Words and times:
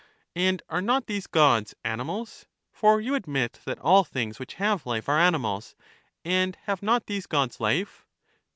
And 0.35 0.63
are 0.67 0.81
not 0.81 1.05
these 1.05 1.27
gods 1.27 1.75
animals? 1.83 2.47
For 2.71 2.99
you 2.99 3.13
admit 3.13 3.59
that 3.65 3.77
all 3.77 4.03
things 4.03 4.39
which 4.39 4.55
have 4.55 4.87
life 4.87 5.07
are 5.07 5.19
animals; 5.19 5.75
and 6.25 6.55
have 6.63 6.81
not 6.81 7.05
these 7.05 7.27
gods 7.27 7.59
life? 7.59 8.07